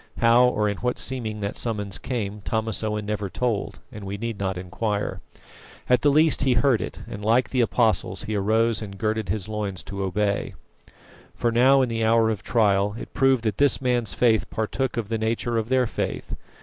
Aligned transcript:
How 0.17 0.45
or 0.45 0.67
in 0.67 0.77
what 0.77 0.97
seeming 0.97 1.41
that 1.41 1.55
summons 1.55 1.99
came 1.99 2.41
Thomas 2.41 2.83
Owen 2.83 3.05
never 3.05 3.29
told, 3.29 3.79
and 3.91 4.03
we 4.03 4.17
need 4.17 4.39
not 4.39 4.57
inquire. 4.57 5.19
At 5.87 6.01
the 6.01 6.09
least 6.09 6.41
he 6.41 6.53
heard 6.53 6.81
it, 6.81 7.01
and, 7.07 7.23
like 7.23 7.51
the 7.51 7.61
Apostles, 7.61 8.23
he 8.23 8.33
arose 8.35 8.81
and 8.81 8.97
girded 8.97 9.29
his 9.29 9.47
loins 9.47 9.83
to 9.83 10.01
obey. 10.01 10.55
For 11.35 11.51
now, 11.51 11.83
in 11.83 11.89
the 11.89 12.03
hour 12.03 12.31
of 12.31 12.41
trial, 12.41 12.95
it 12.97 13.13
proved 13.13 13.43
that 13.43 13.59
this 13.59 13.79
man's 13.79 14.15
faith 14.15 14.49
partook 14.49 14.97
of 14.97 15.09
the 15.09 15.19
nature 15.19 15.59
of 15.59 15.69
their 15.69 15.85
faith. 15.85 16.33